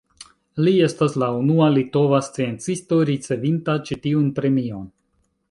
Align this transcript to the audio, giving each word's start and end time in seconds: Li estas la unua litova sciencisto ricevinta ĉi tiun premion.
Li 0.67 0.71
estas 0.85 1.17
la 1.23 1.27
unua 1.41 1.67
litova 1.75 2.21
sciencisto 2.29 2.99
ricevinta 3.11 3.77
ĉi 3.91 4.01
tiun 4.09 4.35
premion. 4.41 4.91